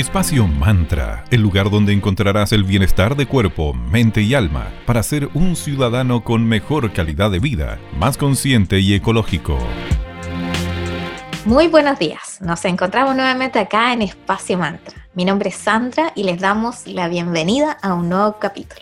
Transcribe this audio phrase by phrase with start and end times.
[0.00, 5.28] Espacio Mantra, el lugar donde encontrarás el bienestar de cuerpo, mente y alma para ser
[5.34, 9.58] un ciudadano con mejor calidad de vida, más consciente y ecológico.
[11.44, 15.06] Muy buenos días, nos encontramos nuevamente acá en Espacio Mantra.
[15.12, 18.80] Mi nombre es Sandra y les damos la bienvenida a un nuevo capítulo.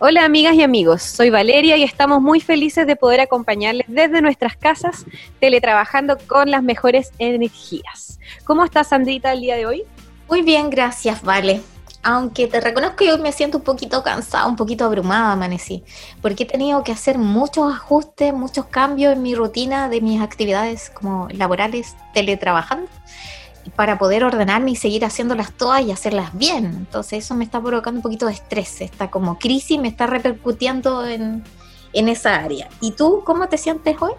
[0.00, 4.56] Hola amigas y amigos, soy Valeria y estamos muy felices de poder acompañarles desde nuestras
[4.56, 5.06] casas,
[5.38, 8.18] teletrabajando con las mejores energías.
[8.42, 9.84] ¿Cómo estás Sandrita el día de hoy?
[10.30, 11.60] Muy bien, gracias, Vale.
[12.04, 15.82] Aunque te reconozco que hoy me siento un poquito cansada, un poquito abrumada, amanecí,
[16.22, 20.88] porque he tenido que hacer muchos ajustes, muchos cambios en mi rutina de mis actividades
[20.90, 22.88] como laborales, teletrabajando,
[23.74, 26.64] para poder ordenarme y seguir haciéndolas todas y hacerlas bien.
[26.64, 31.04] Entonces eso me está provocando un poquito de estrés, esta como crisis me está repercutiendo
[31.06, 31.42] en,
[31.92, 32.68] en esa área.
[32.80, 34.12] ¿Y tú cómo te sientes hoy?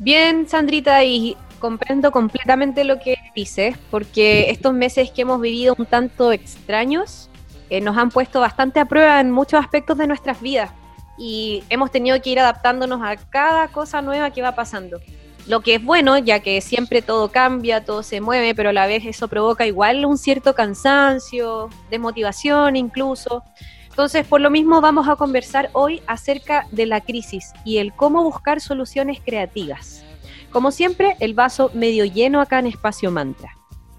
[0.00, 5.86] Bien, Sandrita, y comprendo completamente lo que dices, porque estos meses que hemos vivido un
[5.86, 7.28] tanto extraños
[7.70, 10.70] eh, nos han puesto bastante a prueba en muchos aspectos de nuestras vidas
[11.16, 14.98] y hemos tenido que ir adaptándonos a cada cosa nueva que va pasando.
[15.46, 18.86] Lo que es bueno, ya que siempre todo cambia, todo se mueve, pero a la
[18.86, 23.44] vez eso provoca igual un cierto cansancio, desmotivación incluso.
[23.88, 28.22] Entonces, por lo mismo vamos a conversar hoy acerca de la crisis y el cómo
[28.22, 30.04] buscar soluciones creativas.
[30.50, 33.56] Como siempre, el vaso medio lleno acá en Espacio Mantra.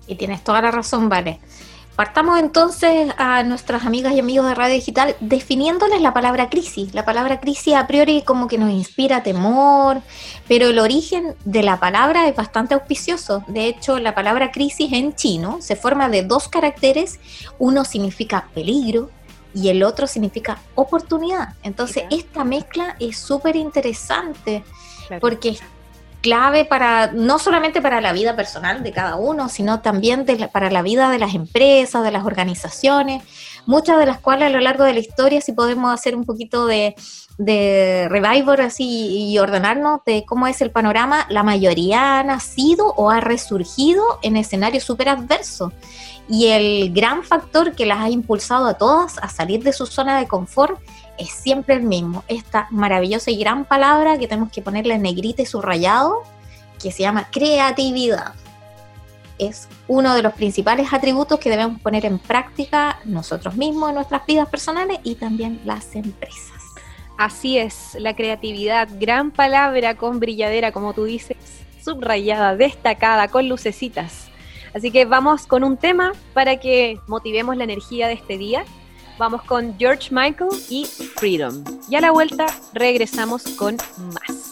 [0.07, 1.39] Y tienes toda la razón, Vale.
[1.95, 6.95] Partamos entonces a nuestras amigas y amigos de Radio Digital definiéndoles la palabra crisis.
[6.95, 10.01] La palabra crisis a priori como que nos inspira temor,
[10.47, 13.43] pero el origen de la palabra es bastante auspicioso.
[13.47, 17.19] De hecho, la palabra crisis en chino se forma de dos caracteres.
[17.59, 19.11] Uno significa peligro
[19.53, 21.55] y el otro significa oportunidad.
[21.61, 24.63] Entonces, esta mezcla es súper interesante
[25.19, 25.57] porque
[26.21, 30.81] clave para, no solamente para la vida personal de cada uno, sino también para la
[30.81, 33.23] vida de las empresas, de las organizaciones,
[33.65, 36.65] muchas de las cuales a lo largo de la historia, si podemos hacer un poquito
[36.67, 36.95] de,
[37.37, 38.07] de
[38.59, 44.03] así y ordenarnos de cómo es el panorama, la mayoría ha nacido o ha resurgido
[44.21, 45.73] en escenarios súper adversos.
[46.29, 50.19] Y el gran factor que las ha impulsado a todas a salir de su zona
[50.19, 50.79] de confort
[51.21, 55.43] es siempre el mismo, esta maravillosa y gran palabra que tenemos que ponerle en negrita
[55.43, 56.23] y subrayado,
[56.81, 58.33] que se llama creatividad.
[59.37, 64.25] Es uno de los principales atributos que debemos poner en práctica nosotros mismos en nuestras
[64.25, 66.59] vidas personales y también las empresas.
[67.17, 71.37] Así es, la creatividad, gran palabra con brilladera, como tú dices,
[71.83, 74.29] subrayada, destacada, con lucecitas.
[74.73, 78.65] Así que vamos con un tema para que motivemos la energía de este día
[79.21, 81.63] Vamos con George Michael y Freedom.
[81.87, 84.50] Y a la vuelta regresamos con más.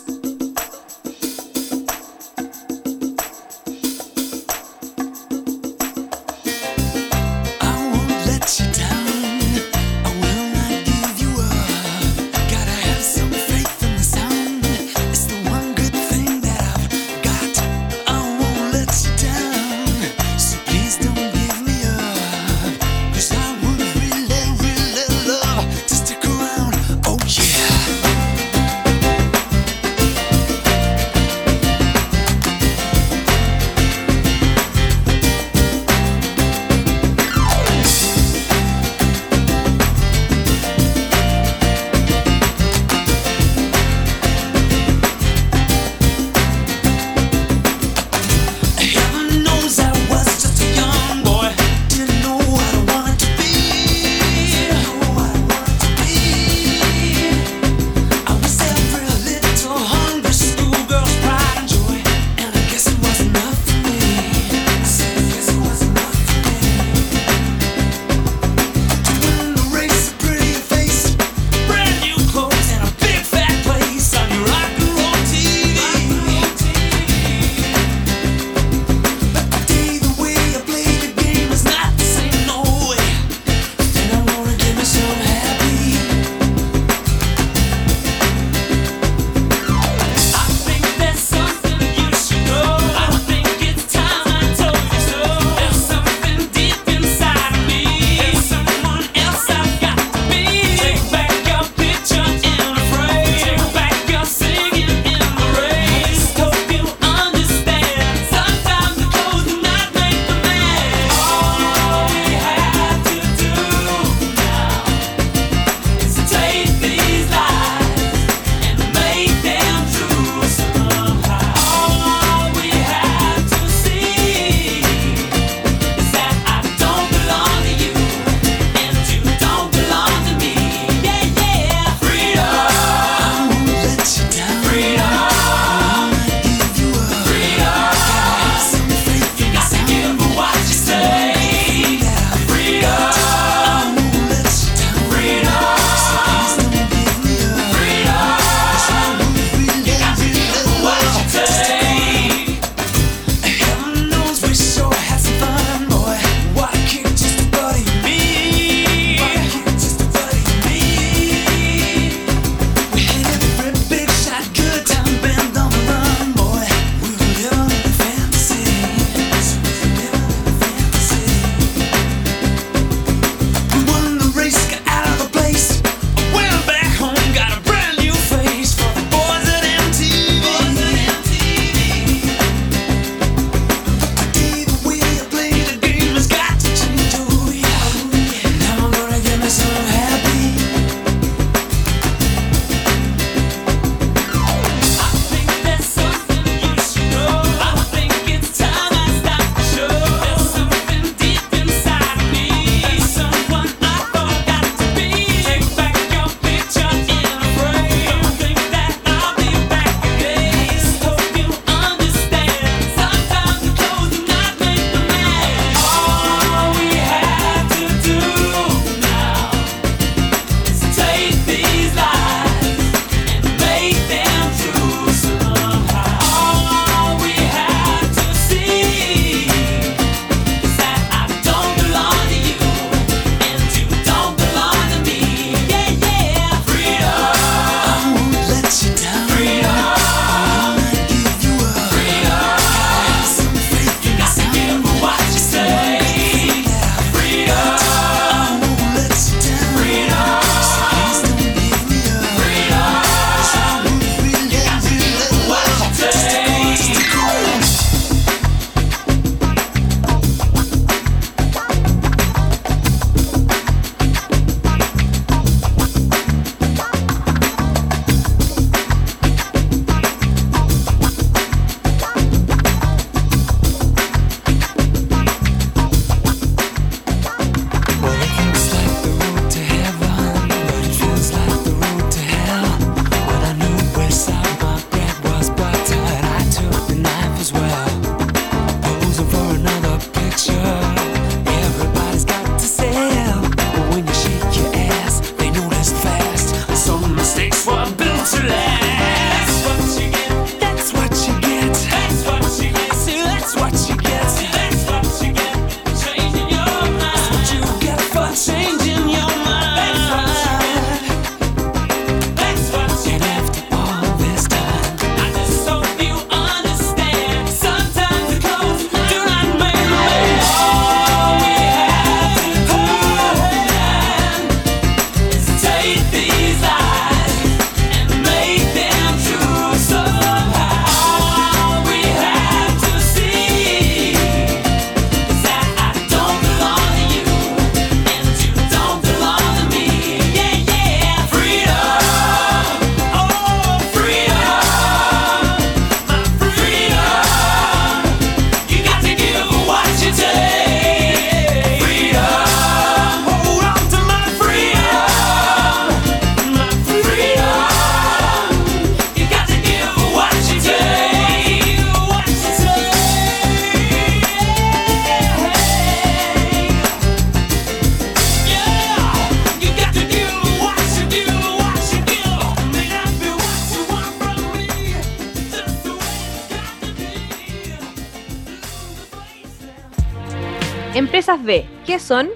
[381.38, 382.30] B, ¿qué son?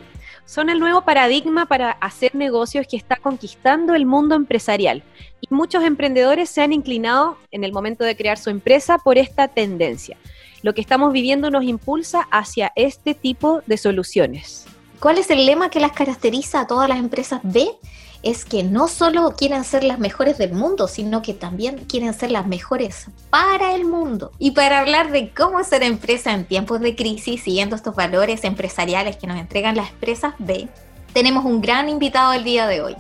[0.46, 5.04] Son el nuevo paradigma para hacer negocios que está conquistando el mundo empresarial.
[5.42, 9.48] Y muchos emprendedores se han inclinado en el momento de crear su empresa por esta
[9.48, 10.18] tendencia.
[10.62, 14.66] Lo que estamos viviendo nos impulsa hacia este tipo de soluciones.
[15.00, 17.68] ¿Cuál es el lema que las caracteriza a todas las empresas B?
[18.24, 22.32] Es que no solo quieren ser las mejores del mundo, sino que también quieren ser
[22.32, 24.32] las mejores para el mundo.
[24.40, 29.18] Y para hablar de cómo ser empresa en tiempos de crisis, siguiendo estos valores empresariales
[29.18, 30.70] que nos entregan las empresas B,
[31.12, 32.96] tenemos un gran invitado el día de hoy.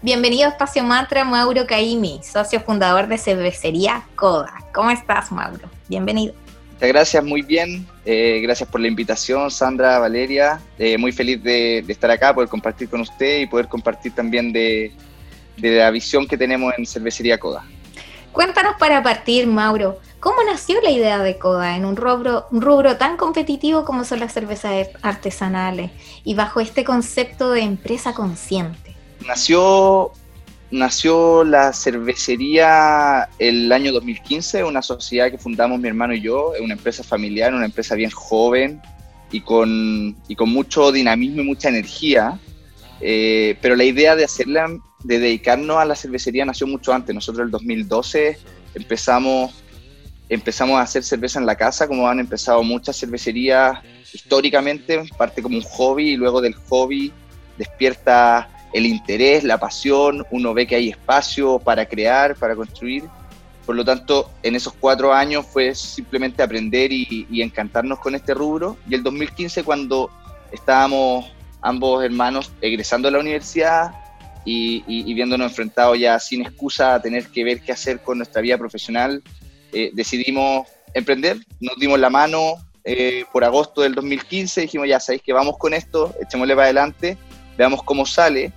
[0.00, 4.64] Bienvenido a Espacio Mantra, Mauro Caimi, socio fundador de cervecería Coda.
[4.72, 5.68] ¿Cómo estás, Mauro?
[5.88, 6.47] Bienvenido.
[6.78, 7.84] Muchas gracias, muy bien.
[8.04, 10.60] Eh, gracias por la invitación, Sandra, Valeria.
[10.78, 14.92] Eh, muy feliz de, estar acá, poder compartir con usted y poder compartir también de,
[15.56, 17.64] la visión que tenemos en Cervecería Coda.
[18.30, 22.96] Cuéntanos para partir, Mauro, ¿cómo nació la idea de Coda en un rubro, un rubro
[22.96, 25.90] tan competitivo como son las cervezas artesanales
[26.22, 28.94] y bajo este concepto de empresa consciente?
[29.26, 30.12] Nació
[30.70, 36.74] nació la cervecería el año 2015, una sociedad que fundamos mi hermano y yo, una
[36.74, 38.80] empresa familiar, una empresa bien joven
[39.30, 42.38] y con, y con mucho dinamismo y mucha energía.
[43.00, 44.68] Eh, pero la idea de hacerla,
[45.04, 47.14] de dedicarnos a la cervecería nació mucho antes.
[47.14, 48.38] Nosotros en el 2012
[48.74, 49.54] empezamos,
[50.28, 53.78] empezamos a hacer cerveza en la casa, como han empezado muchas cervecerías
[54.12, 57.12] históricamente, parte como un hobby y luego del hobby
[57.56, 63.04] despierta el interés, la pasión, uno ve que hay espacio para crear, para construir.
[63.64, 68.76] Por lo tanto, en esos cuatro años fue simplemente aprender y, encantarnos con este rubro.
[68.88, 70.10] Y el 2015, cuando
[70.52, 71.26] estábamos
[71.60, 73.92] ambos hermanos egresando a la universidad
[74.44, 78.56] y, viéndonos enfrentados ya sin excusa a tener que ver qué hacer con nuestra vida
[78.56, 79.22] profesional,
[79.72, 85.20] eh, decidimos emprender, nos dimos la mano eh, por agosto del 2015, dijimos ya sabéis
[85.20, 87.18] que vamos con esto, echémosle para adelante
[87.58, 88.52] veamos cómo sale.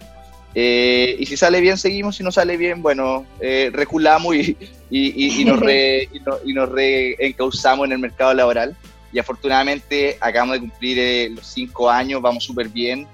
[0.54, 2.16] Eh, y si sale bien, seguimos.
[2.16, 4.56] Si no sale bien, bueno, eh, reculamos y,
[4.90, 6.08] y, nos re,
[6.46, 8.76] y, nos reencauzamos en el mercado laboral.
[9.12, 13.08] Y afortunadamente acabamos de cumplir eh, los cinco años, vamos súper bien,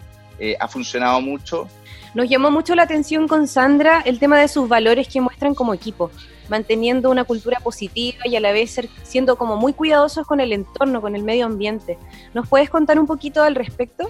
[0.59, 1.67] ha funcionado mucho.
[2.13, 5.73] Nos llamó mucho la atención con Sandra el tema de sus valores que muestran como
[5.73, 6.11] equipo,
[6.49, 11.01] manteniendo una cultura positiva y a la vez siendo como muy cuidadosos con el entorno,
[11.01, 11.97] con el medio ambiente.
[12.35, 14.09] ¿Nos puedes contar un poquito al respecto?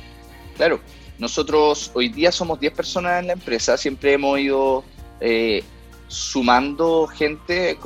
[0.57, 0.81] Claro,
[1.19, 4.83] nosotros hoy día somos 10 personas en la empresa, siempre hemos ido
[5.19, 5.63] eh,
[6.07, 7.77] sumando gente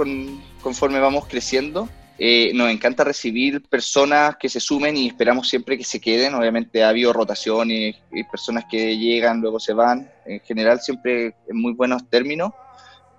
[0.61, 1.87] conforme vamos creciendo.
[2.23, 6.35] Eh, nos encanta recibir personas que se sumen y esperamos siempre que se queden.
[6.35, 10.11] Obviamente ha habido rotaciones y personas que llegan, luego se van.
[10.25, 12.51] En general siempre en muy buenos términos.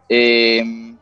[0.09, 0.95] Eh,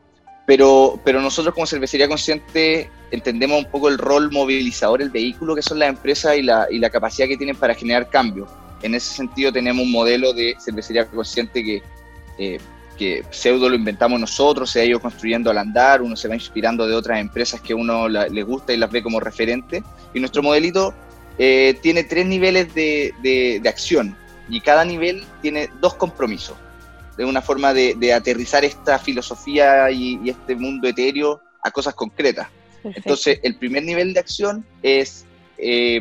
[0.47, 5.61] pero, pero nosotros como cervecería consciente entendemos un poco el rol movilizador, el vehículo que
[5.61, 8.49] son las empresas y la, y la capacidad que tienen para generar cambios
[8.81, 11.81] en ese sentido tenemos un modelo de cervecería consciente que,
[12.37, 12.59] eh,
[12.97, 16.87] que pseudo lo inventamos nosotros, se ha ido construyendo al andar, uno se va inspirando
[16.87, 19.83] de otras empresas que uno le gusta y las ve como referente.
[20.13, 20.93] Y nuestro modelito
[21.37, 24.15] eh, tiene tres niveles de, de, acción
[24.49, 26.55] y cada nivel tiene dos compromisos.
[27.17, 32.47] De una forma de, aterrizar esta filosofía y, este mundo etéreo a cosas concretas.
[32.83, 35.25] Entonces, el primer nivel de acción es
[35.57, 35.99] eh,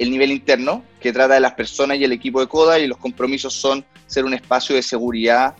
[0.00, 2.96] el nivel interno, que trata de las personas y el equipo de CODA, y los
[2.96, 5.54] compromisos son ser un espacio de seguridad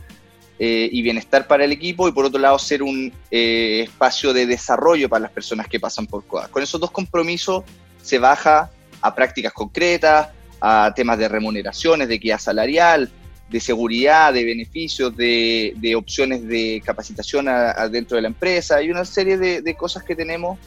[0.59, 4.47] eh, y bienestar para el equipo, y por otro lado ser un eh, espacio de
[4.47, 6.49] desarrollo para las personas que pasan por CODA.
[6.49, 7.65] Con esos dos compromisos
[8.01, 8.71] se baja
[9.03, 13.11] a prácticas concretas, a temas de remuneraciones, de equidad salarial,
[13.51, 17.47] de seguridad, de beneficios, de, opciones de capacitación
[17.91, 20.59] dentro de la empresa, y una serie de cosas que tenemos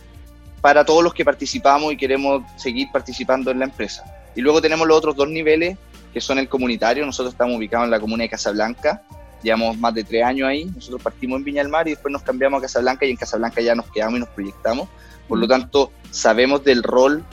[0.63, 4.05] para todos los que participamos y queremos seguir participando en la empresa.
[4.33, 5.77] Y luego tenemos los otros dos niveles,
[6.13, 7.05] que son el comunitario.
[7.05, 9.03] Nosotros estamos ubicados en la comuna de Casablanca,
[9.43, 10.63] llevamos más de tres años ahí.
[10.73, 13.59] Nosotros partimos en Viña del Mar y después nos cambiamos a Casablanca y en Casablanca
[13.59, 14.87] ya nos quedamos y nos proyectamos.
[15.27, 17.25] Por lo tanto, sabemos del rol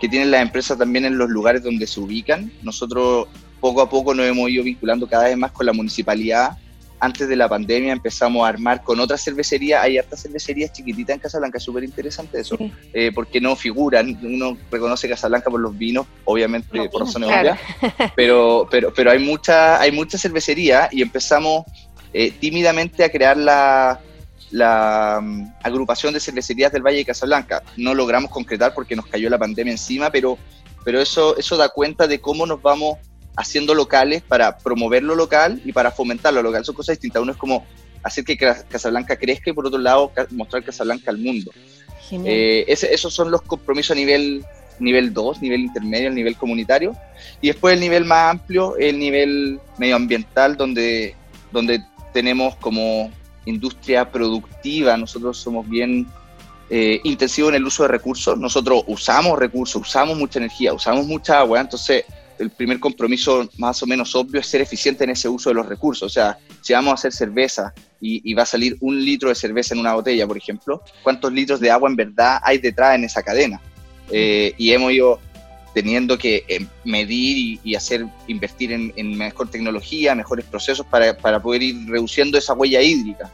[0.00, 2.50] que tienen las empresas también en los lugares donde se ubican.
[2.62, 3.28] Nosotros
[3.60, 6.56] poco a poco nos hemos ido vinculando cada vez más con la municipalidad
[7.00, 11.20] antes de la pandemia empezamos a armar con otras cervecerías, hay hartas cervecerías chiquititas en
[11.20, 12.56] Casablanca, es súper interesante eso,
[12.92, 17.58] eh, porque no figuran, uno reconoce Casablanca por los vinos, obviamente por razones obvias,
[18.16, 21.64] pero, pero, pero hay mucha, hay mucha cervecería y empezamos
[22.12, 24.00] eh, tímidamente a crear la,
[24.50, 27.62] la mm, agrupación de cervecerías del Valle de Casablanca.
[27.76, 30.38] No logramos concretar porque nos cayó la pandemia encima, pero,
[30.84, 32.98] pero eso, eso da cuenta de cómo nos vamos
[33.36, 36.64] haciendo locales para promover lo local y para fomentar lo local.
[36.64, 37.22] Son cosas distintas.
[37.22, 37.66] Uno es como
[38.02, 41.50] hacer que Casablanca crezca y por otro lado mostrar Casablanca al mundo.
[42.10, 44.44] Eh, esos son los compromisos a nivel
[44.80, 46.96] nivel 2, nivel intermedio, el nivel comunitario.
[47.40, 51.14] Y después el nivel más amplio, el nivel medioambiental, donde,
[51.52, 51.82] donde
[52.12, 53.10] tenemos como
[53.44, 56.06] industria productiva, nosotros somos bien
[56.70, 61.38] eh, intensivos en el uso de recursos, nosotros usamos recursos, usamos mucha energía, usamos mucha
[61.38, 62.04] agua, entonces
[62.38, 65.66] el primer compromiso más o menos obvio es ser eficiente en ese uso de los
[65.66, 66.04] recursos.
[66.04, 69.74] O sea, si vamos a hacer cerveza y, va a salir un litro de cerveza
[69.74, 73.22] en una botella, por ejemplo, ¿cuántos litros de agua en verdad hay detrás en esa
[73.22, 73.60] cadena?
[74.10, 75.20] Eh, y hemos ido
[75.74, 81.62] teniendo que eh, medir y, hacer, invertir en, mejor tecnología, mejores procesos para, para poder
[81.62, 83.30] ir reduciendo esa huella hídrica.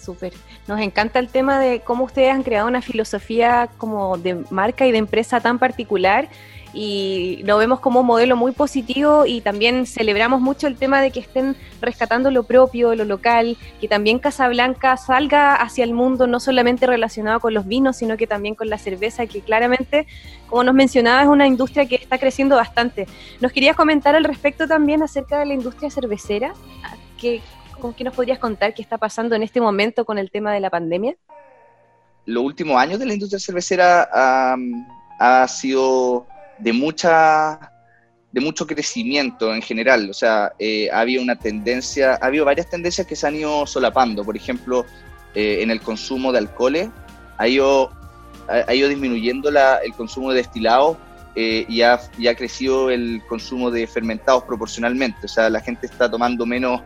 [0.00, 0.32] Súper.
[0.66, 4.92] Nos encanta el tema de cómo ustedes han creado una filosofía como de marca y
[4.92, 6.28] de empresa tan particular
[6.74, 11.12] y lo vemos como un modelo muy positivo y también celebramos mucho el tema de
[11.12, 16.40] que estén rescatando lo propio, lo local, que también Casablanca salga hacia el mundo no
[16.40, 20.08] solamente relacionado con los vinos, sino que también con la cerveza, que claramente,
[20.48, 23.06] como nos mencionaba, es una industria que está creciendo bastante.
[23.40, 26.54] ¿Nos querías comentar al respecto también acerca de la industria cervecera?
[27.20, 27.40] ¿Qué,
[27.80, 30.58] ¿Con qué nos podrías contar qué está pasando en este momento con el tema de
[30.58, 31.14] la pandemia?
[32.26, 34.08] Los últimos años de la industria cervecera
[35.20, 36.26] ha sido
[36.58, 37.74] de mucha
[38.34, 42.68] de mucho crecimiento en general, o sea, eh, ha habido una tendencia, ha habido varias
[42.68, 44.84] tendencias que se han ido solapando, por ejemplo,
[45.36, 46.88] eh, en el consumo de alcoholes,
[47.38, 47.92] ha ido,
[48.48, 50.96] ha, ido disminuyendo la, el consumo de destilados
[51.36, 55.86] eh, y, ha, y, ha, crecido el consumo de fermentados proporcionalmente, o sea, la gente
[55.86, 56.80] está tomando menos,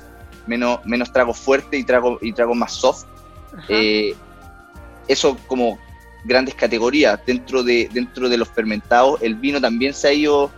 [0.47, 3.07] menos, menos tragos fuertes y tragos y trago más soft.
[5.09, 5.79] eso como
[6.25, 7.21] grandes categorías.
[7.27, 10.51] Dentro de, dentro de los fermentados, el vino también se ha ido,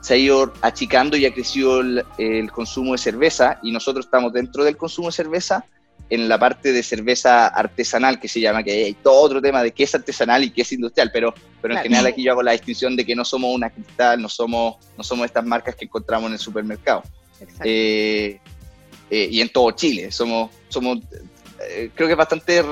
[0.00, 4.64] se ha ido achicando y ha crecido el, consumo de cerveza y nosotros estamos dentro
[4.64, 5.64] del consumo de cerveza
[6.10, 9.72] en la parte de cerveza artesanal que se llama, que hay todo otro tema de
[9.72, 11.32] qué es artesanal y qué es industrial, pero,
[11.62, 14.28] pero en general aquí yo hago la distinción de que no somos una cristal, no
[14.28, 17.02] somos, no somos estas marcas que encontramos en el supermercado.
[17.64, 18.38] Eh,
[19.10, 20.98] eh, y en todo Chile, somos, somos
[21.70, 22.62] eh, creo que es bastante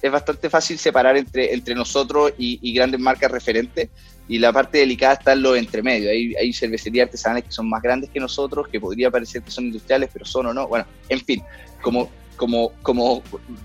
[0.00, 3.88] es bastante fácil separar entre, entre nosotros y, grandes marcas referentes.
[4.28, 6.10] Y la parte delicada está en lo entremedio.
[6.10, 9.64] Hay, hay cervecerías artesanales que son más grandes que nosotros, que podría parecer que son
[9.66, 10.68] industriales, pero son o no.
[10.68, 11.42] Bueno, en fin,
[11.80, 13.22] como, como, como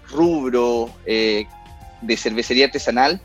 [0.09, 1.45] rubro eh,
[2.01, 3.21] de cervecería artesanal,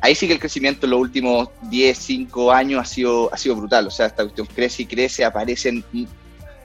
[0.00, 3.56] ahí sí que el crecimiento en los últimos 10, 5 años ha sido, ha sido
[3.56, 3.86] brutal.
[3.86, 5.84] O sea, esta cuestión crece y crece, aparecen.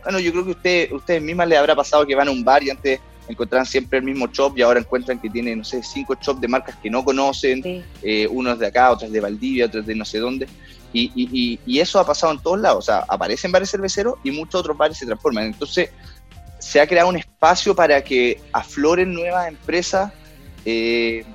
[0.03, 2.61] Bueno, yo creo que usted, ustedes mismas les habrá pasado que van a un bar
[2.61, 6.15] y antes encontraban siempre el mismo shop y ahora encuentran que tiene, no sé, cinco
[6.19, 9.95] shops de marcas que no conocen, eh, unos de acá, otros de Valdivia, otros de
[9.95, 10.47] no sé dónde.
[10.91, 12.77] Y, y, y, eso ha pasado en todos lados.
[12.77, 15.45] O sea, aparecen bares cerveceros y muchos otros bares se transforman.
[15.45, 15.89] Entonces,
[16.59, 20.13] se ha creado un espacio para que afloren nuevas empresas
[20.65, 21.25] eh,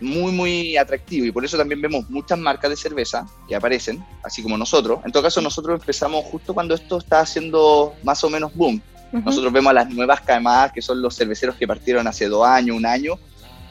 [0.00, 1.26] muy, muy atractivo.
[1.26, 5.00] Y por eso también vemos muchas marcas de cerveza que aparecen, así como nosotros.
[5.04, 8.82] En todo caso, nosotros empezamos justo cuando esto está haciendo más o menos boom.
[9.12, 12.76] Nosotros vemos a las nuevas camadas, que son los cerveceros que partieron hace dos años,
[12.76, 13.18] un año,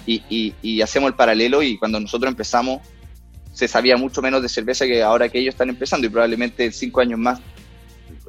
[0.06, 2.82] y, hacemos el paralelo y cuando nosotros empezamos
[3.54, 6.72] se sabía mucho menos de cerveza que ahora que ellos están empezando y probablemente en
[6.72, 7.40] cinco años más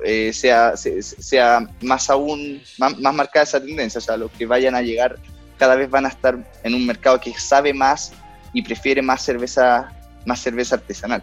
[0.04, 4.74] eh, sea, sea más aún, más, más, marcada esa tendencia, o sea, los que vayan
[4.74, 5.18] a llegar
[5.58, 8.12] cada vez van a estar en un mercado que sabe más
[8.52, 9.92] y prefiere más cerveza,
[10.24, 11.22] más cerveza artesanal.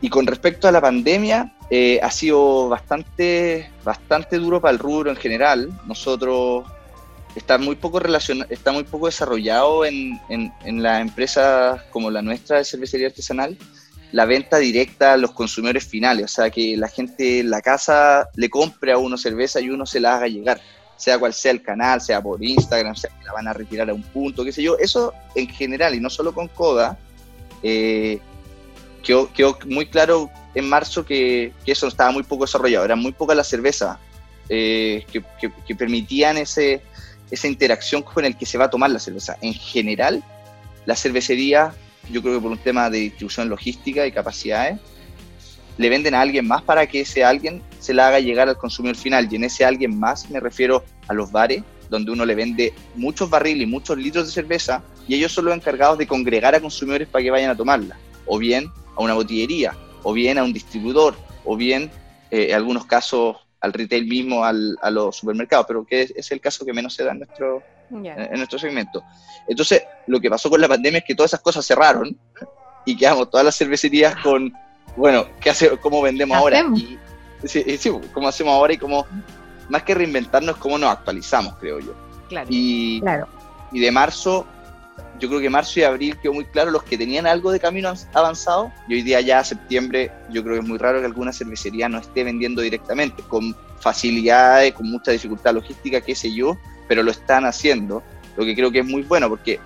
[0.00, 5.10] Y con respecto a la pandemia, eh, ha sido bastante, bastante duro para el rubro
[5.10, 5.70] en general.
[5.86, 6.64] Nosotros
[7.34, 8.00] está muy poco
[8.48, 13.56] está muy poco desarrollado en, en, las empresas como la nuestra de cervecería artesanal
[14.12, 18.28] la venta directa a los consumidores finales, o sea, que la gente en la casa
[18.34, 20.60] le compre a uno cerveza y uno se la haga llegar,
[20.96, 23.94] sea cual sea el canal, sea por Instagram, sea que la van a retirar a
[23.94, 26.98] un punto, qué sé yo, eso en general y no solo con Coda,
[27.62, 28.18] eh,
[29.02, 33.44] quedó, muy claro en marzo que, eso estaba muy poco desarrollado, era muy poca la
[33.44, 33.98] cerveza
[34.48, 36.82] eh, que, permitían ese,
[37.30, 39.36] esa interacción con el que se va a tomar la cerveza.
[39.40, 40.22] En general,
[40.86, 41.72] la cervecería,
[42.10, 44.80] yo creo que por un tema de distribución logística y capacidades,
[45.78, 48.96] le venden a alguien más para que ese alguien se la haga llegar al consumidor
[48.96, 49.28] final.
[49.30, 53.30] Y en ese alguien más me refiero a los bares, donde uno le vende muchos
[53.30, 57.08] barriles y muchos litros de cerveza y ellos son los encargados de congregar a consumidores
[57.08, 57.98] para que vayan a tomarla.
[58.26, 61.90] O bien a una botillería, o bien a un distribuidor, o bien,
[62.30, 66.40] eh, en algunos casos, al retail mismo, al, a los supermercados, pero que es, el
[66.40, 69.02] caso que menos se da en nuestro, en nuestro segmento.
[69.48, 72.16] Entonces, lo que pasó con la pandemia es que todas esas cosas cerraron
[72.86, 74.52] y quedamos todas las cervecerías con,
[74.96, 76.64] bueno, ¿qué hace, ¿cómo vendemos ahora?
[76.74, 76.98] Y,
[77.44, 78.72] sí, sí, ¿cómo hacemos ahora?
[78.72, 79.06] Y cómo,
[79.68, 81.94] más que reinventarnos, cómo nos actualizamos, creo yo.
[82.28, 82.46] Claro.
[82.50, 83.28] Y, claro.
[83.72, 84.46] y de marzo
[85.20, 87.92] yo creo que marzo y abril quedó muy claro los que tenían algo de camino
[88.14, 91.88] avanzado y hoy día ya septiembre yo creo que es muy raro que alguna cervecería
[91.88, 96.56] no esté vendiendo directamente con facilidades, con mucha dificultad logística, qué sé yo,
[96.88, 98.02] pero lo están haciendo,
[98.36, 99.60] lo que creo que es muy bueno porque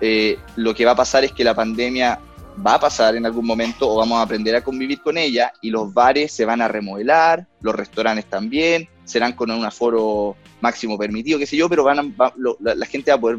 [0.00, 2.18] eh, lo que va a pasar es que la pandemia
[2.64, 5.70] va a pasar en algún momento o vamos a aprender a convivir con ella y
[5.70, 11.38] los bares se van a remodelar, los restaurantes también, serán con un aforo máximo permitido,
[11.38, 12.14] qué sé yo, pero van
[12.60, 13.38] la, gente va a, poder,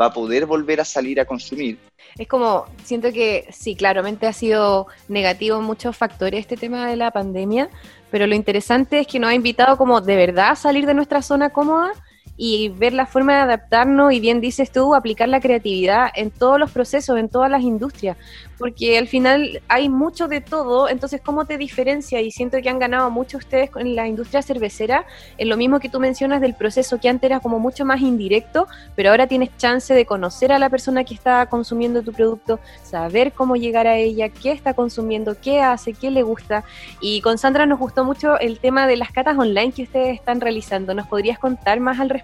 [0.00, 1.78] va a poder volver a salir a consumir.
[2.16, 6.96] Es como, siento que sí, claramente ha sido negativo en muchos factores este tema de
[6.96, 7.68] la pandemia,
[8.10, 11.22] pero lo interesante es que nos ha invitado como de verdad a salir de nuestra
[11.22, 11.92] zona cómoda
[12.36, 16.58] y ver la forma de adaptarnos y bien dices tú, aplicar la creatividad en todos
[16.58, 18.16] los procesos, en todas las industrias,
[18.58, 22.20] porque al final hay mucho de todo, entonces ¿cómo te diferencia?
[22.20, 25.06] Y siento que han ganado mucho ustedes en la industria cervecera,
[25.38, 28.66] en lo mismo que tú mencionas del proceso que antes era como mucho más indirecto,
[28.96, 33.32] pero ahora tienes chance de conocer a la persona que está consumiendo tu producto, saber
[33.32, 36.64] cómo llegar a ella, qué está consumiendo, qué hace, qué le gusta.
[37.00, 40.40] Y con Sandra nos gustó mucho el tema de las catas online que ustedes están
[40.40, 40.94] realizando.
[40.94, 42.23] ¿Nos podrías contar más al respecto?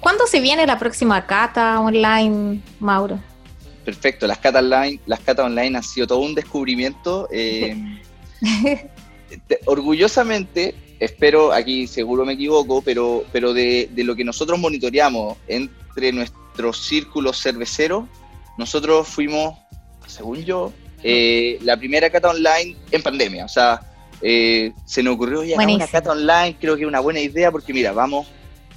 [0.00, 3.18] ¿Cuándo se viene la próxima cata online, Mauro?
[3.84, 7.28] Perfecto, las catas online, las catas online han sido todo un descubrimiento.
[7.32, 7.76] Eh,
[9.66, 16.84] orgullosamente, espero, aquí seguro me equivoco, pero, pero de, lo que nosotros monitoreamos entre nuestros
[16.86, 18.04] círculos cerveceros,
[18.56, 19.58] nosotros fuimos,
[20.06, 23.44] según yo, eh, la primera cata online en pandemia.
[23.44, 23.80] O sea,
[24.20, 27.72] eh, se nos ocurrió ya una cata online, creo que es una buena idea porque
[27.72, 28.26] mira, vamos,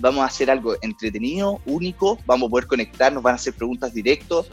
[0.02, 4.48] vamos a hacer algo entretenido, único, vamos a poder conectarnos, van a hacer preguntas directos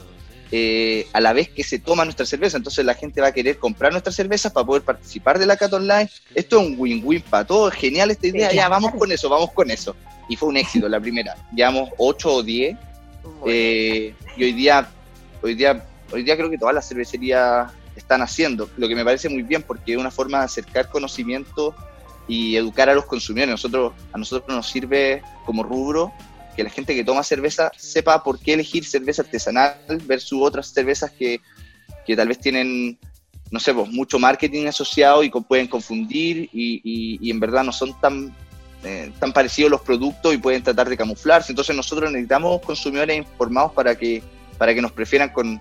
[0.50, 2.56] eh, a la vez que se toma nuestra cerveza.
[2.56, 5.72] Entonces la gente va a querer comprar nuestras cervezas para poder participar de la Cat
[5.72, 6.08] Online.
[6.34, 7.74] Esto es un win-win para todos.
[7.74, 8.52] Genial esta idea.
[8.52, 9.96] ya, vamos con eso, vamos con eso.
[10.28, 11.34] Y fue un éxito la primera.
[11.54, 12.76] Llevamos 8 o 10.
[13.46, 14.88] Eh, y hoy día,
[15.42, 19.28] hoy día, hoy día creo que todas las cervecerías están haciendo, lo que me parece
[19.28, 21.74] muy bien porque es una forma de acercar conocimiento
[22.28, 23.50] y educar a los consumidores.
[23.50, 26.12] Nosotros, a nosotros nos sirve como rubro
[26.54, 31.10] que la gente que toma cerveza sepa por qué elegir cerveza artesanal versus otras cervezas
[31.10, 31.40] que,
[32.04, 32.98] que tal vez tienen,
[33.50, 38.34] no sé, pues, mucho marketing asociado y pueden confundir y, en verdad no son tan,
[38.84, 41.52] eh, tan parecidos los productos y pueden tratar de camuflarse.
[41.52, 44.22] Entonces nosotros necesitamos consumidores informados para que,
[44.58, 45.60] para que nos prefieran con,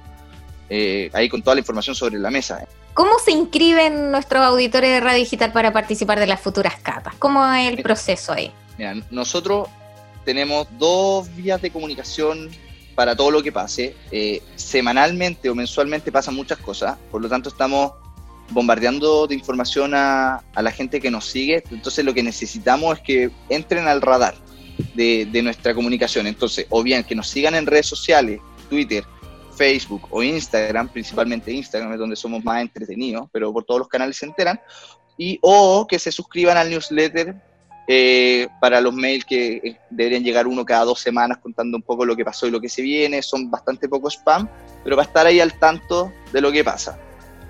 [0.69, 2.67] eh, ahí con toda la información sobre la mesa.
[2.93, 7.15] ¿Cómo se inscriben nuestros auditores de Radio Digital para participar de las futuras capas?
[7.19, 8.51] ¿Cómo es el proceso ahí?
[8.77, 9.69] Mira, nosotros
[10.25, 12.49] tenemos dos vías de comunicación
[12.95, 13.95] para todo lo que pase.
[14.11, 17.91] Eh, semanalmente o mensualmente pasan muchas cosas, por lo tanto estamos
[18.49, 21.63] bombardeando de información a, la gente que nos sigue.
[21.69, 24.35] Entonces lo que necesitamos es que entren al radar
[24.95, 26.25] de, de nuestra comunicación.
[26.25, 29.03] Entonces, o bien que nos sigan en redes sociales, Twitter,
[29.57, 34.15] Facebook o Instagram, principalmente Instagram es donde somos más entretenidos, pero por todos los canales
[34.17, 34.59] se enteran,
[35.17, 37.35] y o que se suscriban al newsletter
[37.89, 42.05] eh, para los mails que eh, deberían llegar uno cada dos semanas contando un poco
[42.05, 44.47] lo que pasó y lo que se viene, son bastante poco spam,
[44.83, 46.99] pero va a estar ahí al tanto de lo que pasa.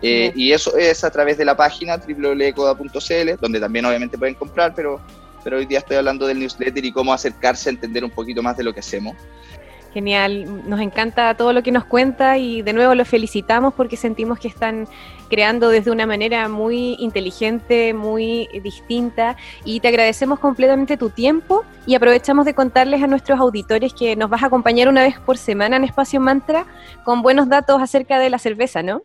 [0.03, 4.75] Eh, y eso es a través de la página www.coda.cl, donde también obviamente pueden comprar,
[4.75, 5.01] pero,
[5.43, 8.55] pero hoy día estoy hablando del newsletter y cómo acercarse a entender un poquito más
[8.55, 9.15] de lo que hacemos.
[9.97, 14.37] Genial, nos encanta todo lo que nos cuenta y de nuevo lo felicitamos porque sentimos
[14.37, 14.87] que están
[15.27, 21.95] creando desde una manera muy inteligente, muy distinta y te agradecemos completamente tu tiempo y
[21.95, 25.77] aprovechamos de contarles a nuestros auditores que nos vas a acompañar una vez por semana
[25.77, 26.67] en Espacio Mantra
[27.03, 29.01] con buenos datos acerca de la cerveza, ¿no?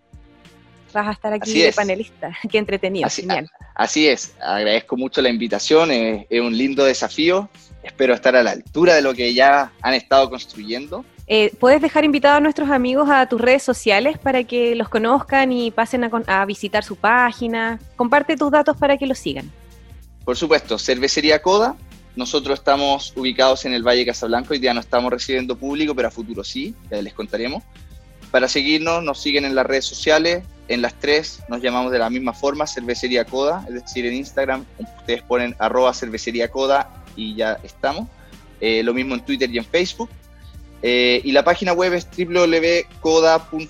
[0.92, 3.48] Vas a estar aquí de panelista, qué entretenido, así, genial.
[3.74, 7.48] así es, agradezco mucho la invitación, es un lindo desafío
[7.82, 11.04] espero estar a la altura de lo que ya han estado construyendo.
[11.26, 15.52] Eh, ¿Puedes dejar invitados a nuestros amigos a tus redes sociales para que los conozcan
[15.52, 17.78] y pasen a, visitar su página?
[17.96, 19.50] Comparte tus datos para que los sigan.
[20.24, 21.76] Por supuesto, Cervecería Coda.
[22.16, 24.50] Nosotros estamos ubicados en el Valle Casablanca.
[24.50, 27.62] Hoy día no estamos recibiendo público, pero a futuro sí, ya les contaremos.
[28.30, 30.44] Para seguirnos, nos siguen en las redes sociales.
[30.68, 34.64] En las tres nos llamamos de la misma forma, Cervecería Coda, es decir, en Instagram
[34.98, 38.08] ustedes ponen arroba cervecería coda y ya estamos.
[38.60, 40.08] Eh, lo mismo en Twitter y en Facebook.
[40.84, 43.60] Eh, y la página web es www.coda.cl,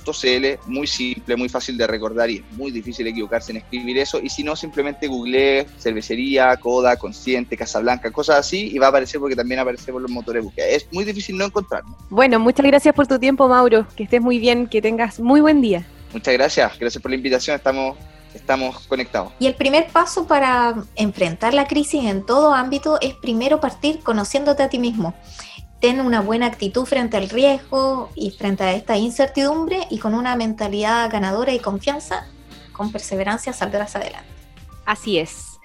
[0.67, 4.19] muy simple, muy fácil de recordar y es muy difícil equivocarse en escribir eso.
[4.23, 9.21] Y si no, simplemente googleé cervecería, Coda, Consciente, Casablanca, cosas así, y va a aparecer
[9.21, 10.67] porque también aparece por los motores de búsqueda.
[10.69, 11.95] Es muy difícil no encontrarnos.
[12.09, 13.87] Bueno, muchas gracias por tu tiempo, Mauro.
[13.95, 15.87] Que estés muy bien, que tengas muy buen día.
[16.15, 17.57] Muchas gracias, gracias por la invitación.
[17.57, 17.99] Estamos
[18.35, 19.33] estamos conectados.
[19.38, 24.62] Y el primer paso para enfrentar la crisis en todo ámbito es primero partir conociéndote
[24.62, 25.14] a ti mismo.
[25.81, 30.37] ten una buena actitud frente al riesgo y frente a esta incertidumbre y con una
[30.37, 32.29] mentalidad ganadora y confianza,
[32.73, 34.29] con perseverancia saldrás adelante.
[34.85, 35.59] Así es.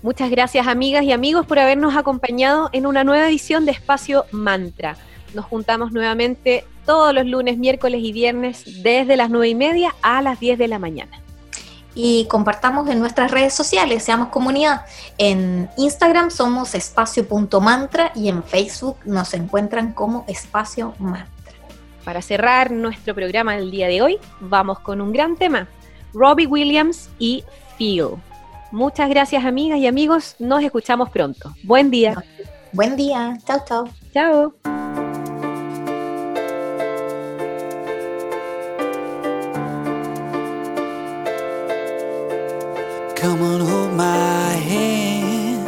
[0.00, 4.96] Muchas gracias amigas y amigos por habernos acompañado en una nueva edición de Espacio Mantra.
[5.34, 10.22] Nos juntamos nuevamente todos los lunes, miércoles y viernes desde las nueve y media a
[10.22, 11.23] las 10 de la mañana
[11.94, 14.82] y compartamos en nuestras redes sociales, seamos comunidad.
[15.18, 21.30] En Instagram somos espacio.mantra y en Facebook nos encuentran como espacio mantra.
[22.04, 25.68] Para cerrar nuestro programa del día de hoy, vamos con un gran tema,
[26.12, 27.44] Robbie Williams y
[27.78, 28.16] Feel.
[28.72, 31.54] Muchas gracias amigas y amigos, nos escuchamos pronto.
[31.62, 32.14] Buen día.
[32.72, 33.88] Buen día, chao, chao.
[34.12, 34.83] Chao.
[43.24, 45.66] Come on, hold my hand.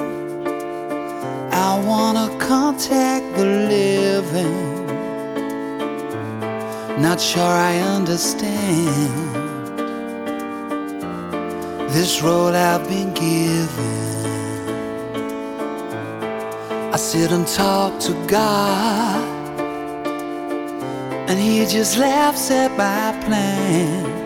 [1.55, 4.87] I wanna contact the living.
[7.01, 9.35] Not sure I understand
[11.95, 14.27] this road I've been given.
[16.93, 19.25] I sit and talk to God,
[21.27, 24.26] and He just laughs at my plans.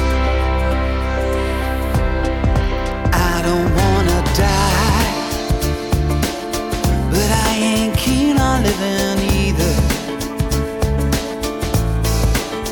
[4.35, 5.11] Die.
[7.11, 9.75] But I ain't keen on living either.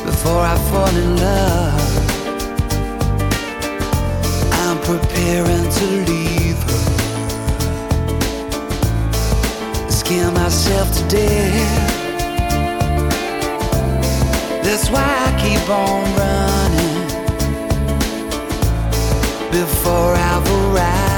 [0.04, 1.80] Before I fall in love,
[4.62, 6.82] I'm preparing to leave her.
[9.90, 11.98] Scare myself to death.
[14.64, 16.69] That's why I keep on running
[19.50, 21.10] before I've arrived.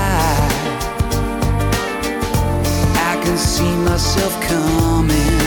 [3.25, 5.39] can see myself coming.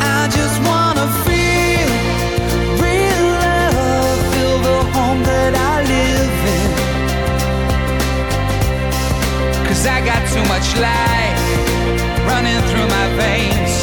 [0.00, 1.90] I just wanna feel
[2.86, 6.70] real love, feel the home that I live in.
[9.66, 11.40] Cause I got too much life
[12.30, 13.74] running through my veins,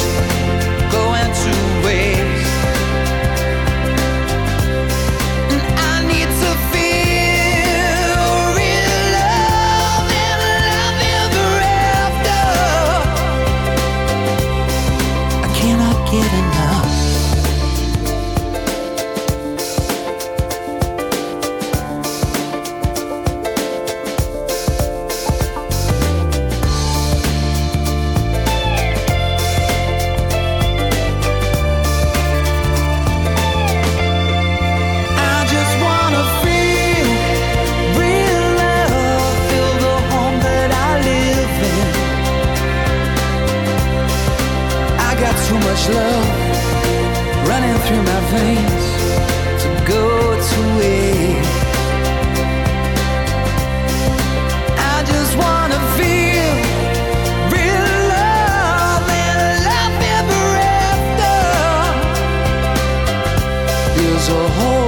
[64.28, 64.87] so whole